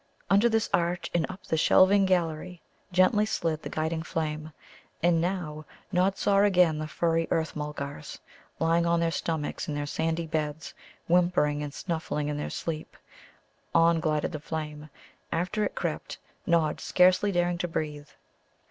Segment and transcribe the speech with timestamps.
[0.31, 2.59] Under this arch and up the shelving gallery
[2.91, 4.51] gently slid the guiding flame.
[5.03, 8.17] And now Nod saw again the furry Earth mulgars,
[8.57, 10.73] lying on their stomachs in their sandy beds,
[11.07, 12.97] whimpering and snuffling in their sleep.
[13.75, 14.89] On glided the flame;
[15.31, 18.07] after it crept Nod, scarcely daring to breathe.